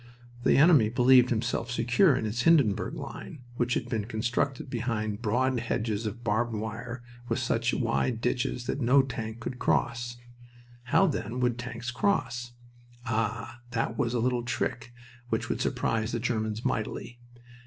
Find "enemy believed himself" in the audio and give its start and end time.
0.57-1.69